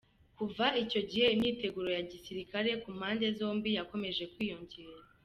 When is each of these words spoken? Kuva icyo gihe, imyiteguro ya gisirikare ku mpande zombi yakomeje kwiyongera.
Kuva 0.37 0.65
icyo 0.83 1.01
gihe, 1.09 1.25
imyiteguro 1.35 1.89
ya 1.97 2.03
gisirikare 2.11 2.69
ku 2.81 2.89
mpande 2.97 3.25
zombi 3.37 3.69
yakomeje 3.77 4.23
kwiyongera. 4.33 5.01